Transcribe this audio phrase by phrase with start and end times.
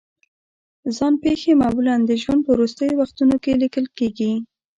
[0.95, 4.31] ځان پېښې معمولا د ژوند په وروستیو وختونو کې لیکل کېږي.